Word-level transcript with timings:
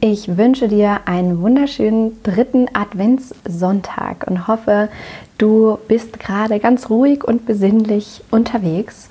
Ich 0.00 0.36
wünsche 0.36 0.68
dir 0.68 1.00
einen 1.06 1.42
wunderschönen 1.42 2.22
dritten 2.22 2.68
Adventssonntag 2.72 4.28
und 4.28 4.46
hoffe, 4.46 4.90
du 5.38 5.76
bist 5.88 6.20
gerade 6.20 6.60
ganz 6.60 6.88
ruhig 6.88 7.24
und 7.24 7.46
besinnlich 7.46 8.22
unterwegs. 8.30 9.10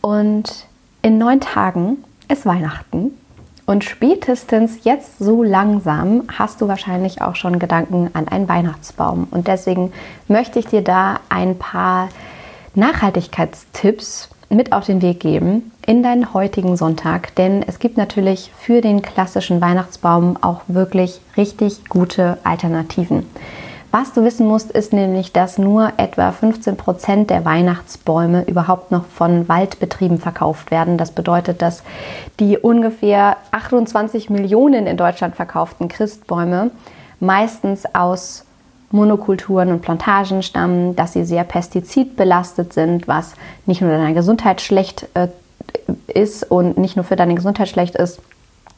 Und 0.00 0.66
in 1.02 1.18
neun 1.18 1.40
Tagen 1.40 2.04
ist 2.28 2.46
Weihnachten. 2.46 3.10
Und 3.66 3.82
spätestens 3.82 4.84
jetzt 4.84 5.18
so 5.18 5.42
langsam 5.42 6.22
hast 6.38 6.60
du 6.60 6.68
wahrscheinlich 6.68 7.22
auch 7.22 7.34
schon 7.34 7.58
Gedanken 7.58 8.10
an 8.12 8.28
einen 8.28 8.48
Weihnachtsbaum. 8.48 9.26
Und 9.32 9.48
deswegen 9.48 9.92
möchte 10.28 10.60
ich 10.60 10.66
dir 10.66 10.82
da 10.82 11.18
ein 11.28 11.58
paar 11.58 12.08
Nachhaltigkeitstipps 12.76 14.28
mit 14.48 14.72
auf 14.72 14.86
den 14.86 15.02
Weg 15.02 15.18
geben 15.18 15.72
in 15.90 16.04
deinen 16.04 16.34
heutigen 16.34 16.76
Sonntag, 16.76 17.34
denn 17.34 17.64
es 17.66 17.80
gibt 17.80 17.96
natürlich 17.96 18.52
für 18.56 18.80
den 18.80 19.02
klassischen 19.02 19.60
Weihnachtsbaum 19.60 20.38
auch 20.40 20.60
wirklich 20.68 21.20
richtig 21.36 21.88
gute 21.88 22.38
Alternativen. 22.44 23.26
Was 23.90 24.12
du 24.12 24.22
wissen 24.22 24.46
musst, 24.46 24.70
ist 24.70 24.92
nämlich, 24.92 25.32
dass 25.32 25.58
nur 25.58 25.94
etwa 25.96 26.30
15 26.30 26.76
Prozent 26.76 27.28
der 27.28 27.44
Weihnachtsbäume 27.44 28.44
überhaupt 28.44 28.92
noch 28.92 29.04
von 29.06 29.48
Waldbetrieben 29.48 30.18
verkauft 30.18 30.70
werden. 30.70 30.96
Das 30.96 31.10
bedeutet, 31.10 31.60
dass 31.60 31.82
die 32.38 32.56
ungefähr 32.56 33.38
28 33.50 34.30
Millionen 34.30 34.86
in 34.86 34.96
Deutschland 34.96 35.34
verkauften 35.34 35.88
Christbäume 35.88 36.70
meistens 37.18 37.84
aus 37.96 38.44
Monokulturen 38.92 39.72
und 39.72 39.82
Plantagen 39.82 40.44
stammen, 40.44 40.94
dass 40.94 41.14
sie 41.14 41.24
sehr 41.24 41.42
pestizidbelastet 41.42 42.72
sind, 42.72 43.08
was 43.08 43.34
nicht 43.66 43.80
nur 43.80 43.90
deiner 43.90 44.14
Gesundheit 44.14 44.60
schlecht 44.60 45.08
äh, 45.14 45.26
ist 46.10 46.50
und 46.50 46.78
nicht 46.78 46.96
nur 46.96 47.04
für 47.04 47.16
deine 47.16 47.34
Gesundheit 47.34 47.68
schlecht 47.68 47.94
ist, 47.94 48.20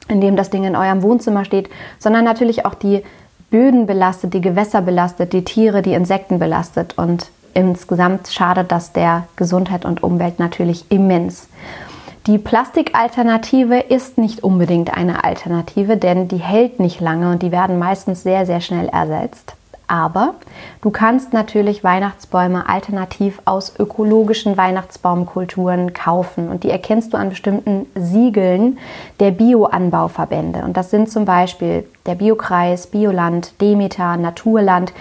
indem 0.08 0.36
das 0.36 0.50
Ding 0.50 0.64
in 0.64 0.76
eurem 0.76 1.02
Wohnzimmer 1.02 1.44
steht, 1.44 1.68
sondern 1.98 2.24
natürlich 2.24 2.64
auch 2.64 2.74
die 2.74 3.02
Böden 3.50 3.86
belastet, 3.86 4.34
die 4.34 4.40
Gewässer 4.40 4.82
belastet, 4.82 5.32
die 5.32 5.44
Tiere, 5.44 5.82
die 5.82 5.92
Insekten 5.92 6.38
belastet 6.38 6.96
und 6.96 7.30
insgesamt 7.54 8.28
schadet 8.28 8.72
das 8.72 8.92
der 8.92 9.26
Gesundheit 9.36 9.84
und 9.84 10.02
Umwelt 10.02 10.38
natürlich 10.38 10.90
immens. 10.90 11.48
Die 12.26 12.38
Plastikalternative 12.38 13.80
ist 13.80 14.16
nicht 14.16 14.44
unbedingt 14.44 14.96
eine 14.96 15.24
Alternative, 15.24 15.96
denn 15.96 16.28
die 16.28 16.36
hält 16.36 16.78
nicht 16.78 17.00
lange 17.00 17.30
und 17.30 17.42
die 17.42 17.50
werden 17.50 17.78
meistens 17.78 18.22
sehr, 18.22 18.46
sehr 18.46 18.60
schnell 18.60 18.88
ersetzt. 18.88 19.54
Aber 19.92 20.36
du 20.80 20.88
kannst 20.88 21.34
natürlich 21.34 21.84
Weihnachtsbäume 21.84 22.66
alternativ 22.66 23.42
aus 23.44 23.74
ökologischen 23.78 24.56
Weihnachtsbaumkulturen 24.56 25.92
kaufen 25.92 26.48
und 26.48 26.64
die 26.64 26.70
erkennst 26.70 27.12
du 27.12 27.18
an 27.18 27.28
bestimmten 27.28 27.84
Siegeln 27.94 28.78
der 29.20 29.32
Bioanbauverbände. 29.32 30.62
Und 30.64 30.78
das 30.78 30.88
sind 30.88 31.10
zum 31.10 31.26
Beispiel 31.26 31.86
der 32.06 32.14
Biokreis, 32.14 32.86
Bioland, 32.86 33.60
Demeter, 33.60 34.16
Naturland. 34.16 34.94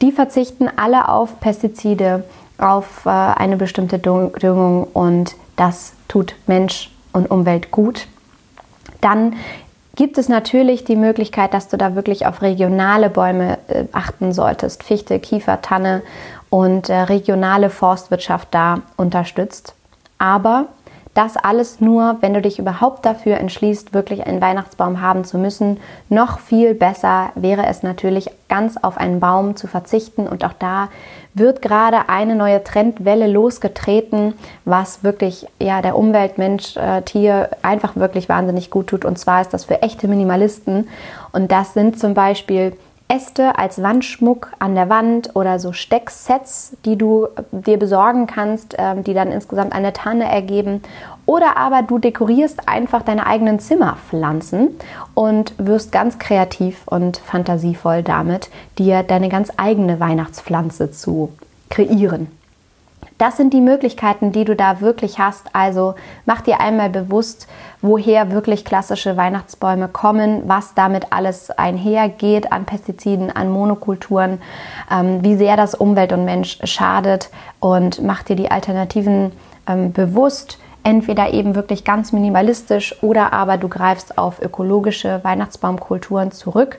Die 0.00 0.12
verzichten 0.12 0.68
alle 0.76 1.08
auf 1.08 1.40
Pestizide, 1.40 2.22
auf 2.56 3.04
äh, 3.04 3.08
eine 3.08 3.56
bestimmte 3.56 3.98
Düngung 3.98 4.84
und 4.84 5.34
das 5.56 5.94
tut 6.06 6.36
Mensch 6.46 6.92
und 7.12 7.32
Umwelt 7.32 7.72
gut. 7.72 8.06
Dann 9.00 9.34
gibt 9.96 10.18
es 10.18 10.28
natürlich 10.28 10.84
die 10.84 10.96
Möglichkeit, 10.96 11.54
dass 11.54 11.68
du 11.68 11.76
da 11.76 11.94
wirklich 11.94 12.26
auf 12.26 12.42
regionale 12.42 13.10
Bäume 13.10 13.58
äh, 13.66 13.84
achten 13.92 14.32
solltest. 14.32 14.84
Fichte, 14.84 15.18
Kiefer, 15.18 15.62
Tanne 15.62 16.02
und 16.50 16.88
äh, 16.88 16.94
regionale 16.94 17.70
Forstwirtschaft 17.70 18.48
da 18.52 18.82
unterstützt. 18.96 19.74
Aber 20.18 20.66
das 21.16 21.36
alles 21.36 21.80
nur, 21.80 22.16
wenn 22.20 22.34
du 22.34 22.42
dich 22.42 22.58
überhaupt 22.58 23.06
dafür 23.06 23.38
entschließt, 23.38 23.94
wirklich 23.94 24.26
einen 24.26 24.40
Weihnachtsbaum 24.40 25.00
haben 25.00 25.24
zu 25.24 25.38
müssen. 25.38 25.80
Noch 26.08 26.38
viel 26.38 26.74
besser 26.74 27.30
wäre 27.34 27.66
es 27.66 27.82
natürlich, 27.82 28.30
ganz 28.48 28.76
auf 28.76 28.98
einen 28.98 29.18
Baum 29.18 29.56
zu 29.56 29.66
verzichten. 29.66 30.28
Und 30.28 30.44
auch 30.44 30.52
da 30.52 30.88
wird 31.32 31.62
gerade 31.62 32.08
eine 32.08 32.34
neue 32.34 32.62
Trendwelle 32.62 33.26
losgetreten, 33.26 34.34
was 34.64 35.04
wirklich 35.04 35.46
ja, 35.58 35.80
der 35.80 35.96
Umwelt, 35.96 36.38
Mensch, 36.38 36.76
äh, 36.76 37.02
Tier 37.02 37.50
einfach 37.62 37.96
wirklich 37.96 38.28
wahnsinnig 38.28 38.70
gut 38.70 38.88
tut. 38.88 39.04
Und 39.04 39.18
zwar 39.18 39.40
ist 39.40 39.54
das 39.54 39.64
für 39.64 39.82
echte 39.82 40.08
Minimalisten. 40.08 40.88
Und 41.32 41.50
das 41.50 41.72
sind 41.72 41.98
zum 41.98 42.12
Beispiel 42.12 42.76
Äste 43.08 43.56
als 43.56 43.80
Wandschmuck 43.80 44.52
an 44.58 44.74
der 44.74 44.88
Wand 44.88 45.30
oder 45.34 45.60
so 45.60 45.72
Stecksets, 45.72 46.76
die 46.84 46.96
du 46.96 47.28
dir 47.52 47.78
besorgen 47.78 48.26
kannst, 48.26 48.74
ähm, 48.78 49.04
die 49.04 49.14
dann 49.14 49.30
insgesamt 49.30 49.72
eine 49.72 49.92
Tanne 49.92 50.30
ergeben. 50.30 50.82
Oder 51.24 51.56
aber 51.56 51.82
du 51.82 51.98
dekorierst 51.98 52.68
einfach 52.68 53.02
deine 53.02 53.26
eigenen 53.26 53.60
Zimmerpflanzen 53.60 54.70
und 55.14 55.54
wirst 55.58 55.92
ganz 55.92 56.18
kreativ 56.18 56.82
und 56.86 57.18
fantasievoll 57.18 58.02
damit, 58.02 58.50
dir 58.78 59.02
deine 59.02 59.28
ganz 59.28 59.52
eigene 59.56 60.00
Weihnachtspflanze 60.00 60.90
zu 60.90 61.32
kreieren. 61.70 62.28
Das 63.18 63.38
sind 63.38 63.54
die 63.54 63.62
Möglichkeiten, 63.62 64.30
die 64.30 64.44
du 64.44 64.54
da 64.54 64.80
wirklich 64.80 65.18
hast. 65.18 65.54
Also 65.54 65.94
mach 66.26 66.42
dir 66.42 66.60
einmal 66.60 66.90
bewusst, 66.90 67.48
woher 67.80 68.30
wirklich 68.30 68.64
klassische 68.64 69.16
Weihnachtsbäume 69.16 69.88
kommen, 69.88 70.42
was 70.46 70.74
damit 70.74 71.12
alles 71.12 71.50
einhergeht 71.50 72.52
an 72.52 72.66
Pestiziden, 72.66 73.34
an 73.34 73.50
Monokulturen, 73.50 74.40
ähm, 74.90 75.22
wie 75.22 75.36
sehr 75.36 75.56
das 75.56 75.74
Umwelt 75.74 76.12
und 76.12 76.26
Mensch 76.26 76.58
schadet 76.64 77.30
und 77.58 78.02
mach 78.02 78.22
dir 78.22 78.36
die 78.36 78.50
Alternativen 78.50 79.32
ähm, 79.66 79.92
bewusst. 79.92 80.58
Entweder 80.82 81.32
eben 81.32 81.56
wirklich 81.56 81.84
ganz 81.84 82.12
minimalistisch 82.12 83.02
oder 83.02 83.32
aber 83.32 83.56
du 83.56 83.68
greifst 83.68 84.18
auf 84.18 84.40
ökologische 84.40 85.20
Weihnachtsbaumkulturen 85.24 86.30
zurück. 86.30 86.78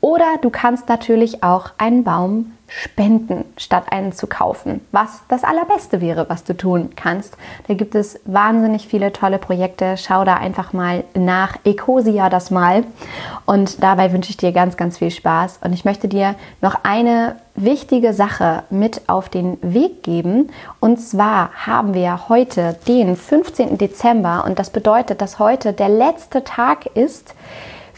Oder 0.00 0.36
du 0.40 0.50
kannst 0.50 0.88
natürlich 0.88 1.42
auch 1.42 1.70
einen 1.76 2.04
Baum 2.04 2.52
spenden, 2.70 3.44
statt 3.56 3.84
einen 3.90 4.12
zu 4.12 4.28
kaufen, 4.28 4.80
was 4.92 5.22
das 5.28 5.42
Allerbeste 5.42 6.00
wäre, 6.00 6.30
was 6.30 6.44
du 6.44 6.56
tun 6.56 6.90
kannst. 6.94 7.36
Da 7.66 7.74
gibt 7.74 7.94
es 7.94 8.20
wahnsinnig 8.24 8.86
viele 8.86 9.12
tolle 9.12 9.38
Projekte. 9.38 9.96
Schau 9.96 10.24
da 10.24 10.36
einfach 10.36 10.72
mal 10.72 11.04
nach. 11.14 11.56
Ecosia 11.64 12.30
das 12.30 12.50
mal. 12.50 12.84
Und 13.44 13.82
dabei 13.82 14.12
wünsche 14.12 14.30
ich 14.30 14.36
dir 14.36 14.52
ganz, 14.52 14.76
ganz 14.76 14.98
viel 14.98 15.10
Spaß. 15.10 15.60
Und 15.64 15.72
ich 15.72 15.84
möchte 15.84 16.06
dir 16.06 16.36
noch 16.62 16.76
eine 16.84 17.36
wichtige 17.56 18.14
Sache 18.14 18.62
mit 18.70 19.02
auf 19.08 19.28
den 19.28 19.58
Weg 19.62 20.02
geben. 20.04 20.50
Und 20.78 20.98
zwar 20.98 21.50
haben 21.66 21.92
wir 21.92 22.28
heute 22.28 22.76
den 22.86 23.16
15. 23.16 23.78
Dezember 23.78 24.44
und 24.46 24.58
das 24.58 24.70
bedeutet, 24.70 25.20
dass 25.20 25.38
heute 25.38 25.72
der 25.72 25.88
letzte 25.88 26.44
Tag 26.44 26.86
ist, 26.94 27.34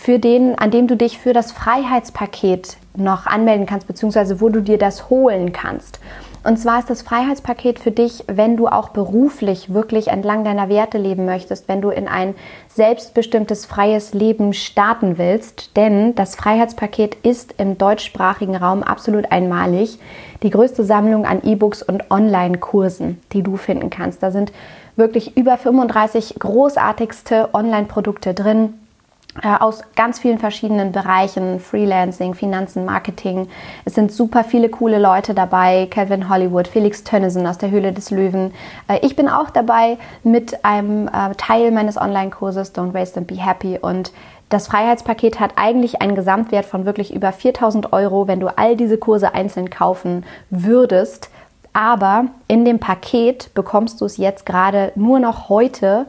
für 0.02 0.18
den, 0.18 0.58
an 0.58 0.72
dem 0.72 0.88
du 0.88 0.96
dich 0.96 1.18
für 1.18 1.32
das 1.32 1.52
Freiheitspaket 1.52 2.76
noch 2.96 3.26
anmelden 3.26 3.66
kannst, 3.66 3.86
beziehungsweise 3.86 4.40
wo 4.40 4.48
du 4.48 4.60
dir 4.60 4.76
das 4.76 5.10
holen 5.10 5.52
kannst. 5.52 6.00
Und 6.42 6.58
zwar 6.58 6.80
ist 6.80 6.90
das 6.90 7.02
Freiheitspaket 7.02 7.78
für 7.78 7.92
dich, 7.92 8.24
wenn 8.26 8.56
du 8.56 8.66
auch 8.66 8.88
beruflich 8.88 9.72
wirklich 9.72 10.08
entlang 10.08 10.42
deiner 10.42 10.68
Werte 10.68 10.98
leben 10.98 11.24
möchtest, 11.24 11.68
wenn 11.68 11.80
du 11.80 11.90
in 11.90 12.08
ein 12.08 12.34
selbstbestimmtes 12.66 13.64
freies 13.64 14.12
Leben 14.12 14.54
starten 14.54 15.18
willst. 15.18 15.76
Denn 15.76 16.16
das 16.16 16.34
Freiheitspaket 16.34 17.14
ist 17.22 17.54
im 17.58 17.78
deutschsprachigen 17.78 18.56
Raum 18.56 18.82
absolut 18.82 19.30
einmalig. 19.30 20.00
Die 20.42 20.50
größte 20.50 20.82
Sammlung 20.82 21.26
an 21.26 21.42
E-Books 21.44 21.80
und 21.80 22.10
Online-Kursen, 22.10 23.20
die 23.32 23.44
du 23.44 23.56
finden 23.56 23.88
kannst. 23.88 24.20
Da 24.20 24.32
sind 24.32 24.50
wirklich 24.96 25.36
über 25.36 25.56
35 25.56 26.40
großartigste 26.40 27.50
Online-Produkte 27.54 28.34
drin 28.34 28.74
aus 29.41 29.82
ganz 29.97 30.19
vielen 30.19 30.38
verschiedenen 30.38 30.93
Bereichen, 30.93 31.59
Freelancing, 31.59 32.34
Finanzen, 32.34 32.84
Marketing. 32.84 33.48
Es 33.84 33.94
sind 33.94 34.12
super 34.12 34.44
viele 34.44 34.69
coole 34.69 34.98
Leute 34.98 35.32
dabei, 35.32 35.88
Calvin 35.91 36.28
Hollywood, 36.28 36.69
Felix 36.69 37.03
Tönnissen 37.03 37.47
aus 37.47 37.56
der 37.56 37.70
Höhle 37.70 37.93
des 37.93 38.10
Löwen. 38.10 38.53
Äh, 38.88 38.98
ich 39.03 39.16
bin 39.16 39.28
auch 39.28 39.50
dabei 39.50 39.97
mit 40.22 40.65
einem 40.65 41.09
äh, 41.09 41.34
Teil 41.37 41.70
meines 41.70 41.97
Online-Kurses 41.97 42.75
Don't 42.75 42.93
Waste 42.93 43.20
and 43.20 43.26
Be 43.26 43.37
Happy 43.37 43.78
und 43.81 44.12
das 44.50 44.66
Freiheitspaket 44.66 45.41
hat 45.41 45.53
eigentlich 45.56 46.03
einen 46.03 46.14
Gesamtwert 46.14 46.67
von 46.67 46.85
wirklich 46.85 47.14
über 47.14 47.32
4000 47.32 47.94
Euro, 47.94 48.28
wenn 48.28 48.38
du 48.38 48.49
all 48.49 48.76
diese 48.76 48.99
Kurse 48.99 49.32
einzeln 49.35 49.70
kaufen 49.70 50.26
würdest. 50.50 51.31
Aber 51.73 52.26
in 52.49 52.67
dem 52.67 52.78
Paket 52.78 53.55
bekommst 53.55 54.02
du 54.02 54.05
es 54.05 54.19
jetzt 54.19 54.44
gerade 54.44 54.93
nur 54.94 55.20
noch 55.20 55.49
heute 55.49 56.05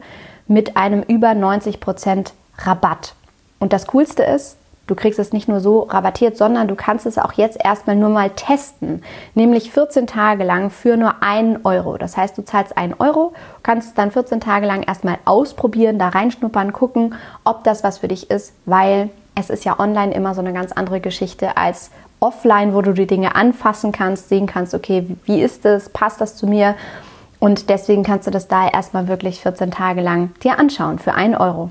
mit 0.46 0.76
einem 0.76 1.02
über 1.02 1.32
90 1.32 1.80
Prozent 1.80 2.34
Rabatt. 2.58 3.14
Und 3.58 3.72
das 3.72 3.86
Coolste 3.86 4.22
ist, 4.22 4.56
du 4.86 4.94
kriegst 4.94 5.18
es 5.18 5.32
nicht 5.32 5.48
nur 5.48 5.60
so 5.60 5.80
rabattiert, 5.82 6.36
sondern 6.36 6.68
du 6.68 6.74
kannst 6.74 7.06
es 7.06 7.18
auch 7.18 7.32
jetzt 7.32 7.58
erstmal 7.62 7.96
nur 7.96 8.10
mal 8.10 8.30
testen, 8.30 9.02
nämlich 9.34 9.70
14 9.70 10.06
Tage 10.06 10.44
lang 10.44 10.70
für 10.70 10.96
nur 10.96 11.22
einen 11.22 11.64
Euro. 11.64 11.96
Das 11.96 12.16
heißt, 12.16 12.36
du 12.36 12.44
zahlst 12.44 12.76
einen 12.76 12.94
Euro, 12.94 13.32
kannst 13.62 13.88
es 13.88 13.94
dann 13.94 14.10
14 14.10 14.40
Tage 14.40 14.66
lang 14.66 14.82
erstmal 14.82 15.18
ausprobieren, 15.24 15.98
da 15.98 16.08
reinschnuppern, 16.08 16.72
gucken, 16.72 17.14
ob 17.44 17.64
das 17.64 17.82
was 17.84 17.98
für 17.98 18.08
dich 18.08 18.30
ist, 18.30 18.52
weil 18.66 19.10
es 19.34 19.50
ist 19.50 19.64
ja 19.64 19.80
online 19.80 20.14
immer 20.14 20.34
so 20.34 20.40
eine 20.40 20.52
ganz 20.52 20.72
andere 20.72 21.00
Geschichte 21.00 21.56
als 21.56 21.90
offline, 22.20 22.74
wo 22.74 22.82
du 22.82 22.92
die 22.92 23.06
Dinge 23.06 23.34
anfassen 23.34 23.92
kannst, 23.92 24.28
sehen 24.28 24.46
kannst, 24.46 24.74
okay, 24.74 25.06
wie 25.24 25.42
ist 25.42 25.64
es, 25.66 25.88
passt 25.88 26.20
das 26.20 26.36
zu 26.36 26.46
mir? 26.46 26.74
Und 27.40 27.68
deswegen 27.68 28.04
kannst 28.04 28.26
du 28.26 28.30
das 28.30 28.48
da 28.48 28.68
erstmal 28.68 29.08
wirklich 29.08 29.40
14 29.40 29.70
Tage 29.70 30.00
lang 30.00 30.30
dir 30.42 30.58
anschauen 30.58 30.98
für 30.98 31.14
einen 31.14 31.34
Euro. 31.34 31.70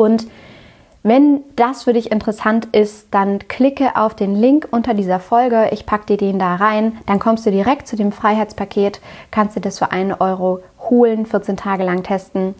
Und 0.00 0.26
Wenn 1.02 1.40
das 1.56 1.84
für 1.84 1.94
dich 1.94 2.12
interessant 2.12 2.68
ist, 2.72 3.08
dann 3.10 3.38
klicke 3.48 3.96
auf 3.96 4.14
den 4.14 4.34
Link 4.34 4.68
unter 4.70 4.92
dieser 4.92 5.18
Folge. 5.18 5.70
Ich 5.72 5.86
packe 5.86 6.04
dir 6.04 6.16
den 6.18 6.38
da 6.38 6.56
rein. 6.56 6.98
Dann 7.06 7.18
kommst 7.18 7.46
du 7.46 7.50
direkt 7.50 7.88
zu 7.88 7.96
dem 7.96 8.12
Freiheitspaket, 8.12 9.00
kannst 9.30 9.56
du 9.56 9.60
das 9.60 9.78
für 9.78 9.92
einen 9.92 10.12
Euro 10.12 10.60
holen, 10.90 11.24
14 11.24 11.56
Tage 11.56 11.84
lang 11.84 12.02
testen. 12.02 12.54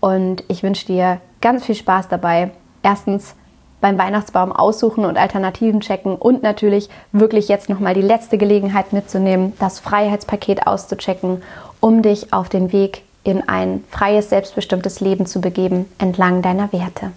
Und 0.00 0.44
ich 0.48 0.62
wünsche 0.62 0.84
dir 0.86 1.22
ganz 1.40 1.64
viel 1.64 1.74
Spaß 1.74 2.08
dabei. 2.08 2.50
Erstens 2.82 3.34
beim 3.80 3.96
Weihnachtsbaum 3.96 4.52
aussuchen 4.52 5.06
und 5.06 5.16
Alternativen 5.16 5.80
checken 5.80 6.16
und 6.16 6.42
natürlich 6.42 6.90
wirklich 7.12 7.48
jetzt 7.48 7.70
nochmal 7.70 7.94
die 7.94 8.02
letzte 8.02 8.36
Gelegenheit 8.36 8.92
mitzunehmen, 8.92 9.54
das 9.58 9.80
Freiheitspaket 9.80 10.66
auszuchecken, 10.66 11.42
um 11.80 12.02
dich 12.02 12.34
auf 12.34 12.50
den 12.50 12.72
Weg 12.72 13.04
in 13.26 13.48
ein 13.48 13.84
freies, 13.90 14.30
selbstbestimmtes 14.30 15.00
Leben 15.00 15.26
zu 15.26 15.40
begeben 15.40 15.86
entlang 15.98 16.42
deiner 16.42 16.72
Werte. 16.72 17.12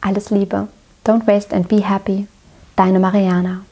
Alles 0.00 0.30
Liebe. 0.30 0.68
Don't 1.04 1.26
waste 1.26 1.52
and 1.52 1.68
be 1.68 1.88
happy. 1.88 2.26
Deine 2.76 3.00
Mariana. 3.00 3.62